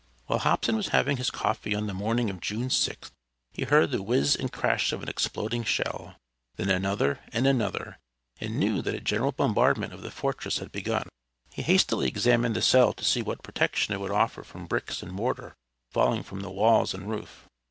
While 0.25 0.39
Hobson 0.39 0.75
was 0.77 0.87
having 0.87 1.17
his 1.17 1.29
coffee 1.29 1.75
on 1.75 1.85
the 1.85 1.93
morning 1.93 2.31
of 2.31 2.41
June 2.41 2.69
6th, 2.69 3.11
he 3.51 3.65
heard 3.65 3.91
the 3.91 4.01
whiz 4.01 4.35
and 4.35 4.51
crash 4.51 4.91
of 4.91 5.03
an 5.03 5.07
exploding 5.09 5.63
shell, 5.63 6.15
then 6.55 6.69
another, 6.71 7.19
and 7.31 7.45
another, 7.45 7.99
and 8.39 8.59
knew 8.59 8.81
that 8.81 8.95
a 8.95 8.99
general 8.99 9.31
bombardment 9.31 9.93
of 9.93 10.01
the 10.01 10.09
fortress 10.09 10.57
had 10.57 10.71
begun. 10.71 11.07
He 11.53 11.61
hastily 11.61 12.07
examined 12.07 12.55
the 12.55 12.63
cell 12.63 12.93
to 12.93 13.05
see 13.05 13.21
what 13.21 13.43
protection 13.43 13.93
it 13.93 13.99
would 13.99 14.09
offer 14.09 14.43
from 14.43 14.65
bricks 14.65 15.03
and 15.03 15.11
mortar 15.11 15.53
falling 15.91 16.23
from 16.23 16.39
the 16.39 16.49
walls 16.49 16.95
and 16.95 17.07
roof. 17.07 17.47